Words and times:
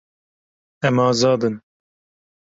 Em 0.87 0.97
azad 1.05 1.41
in. 1.47 1.55